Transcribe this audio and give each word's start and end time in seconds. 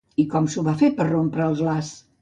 I 0.21 0.23
com 0.31 0.47
s'ho 0.53 0.63
va 0.69 0.73
fer 0.81 0.91
per 1.01 1.07
rompre 1.11 1.47
el 1.51 1.59
glaç? 1.63 1.97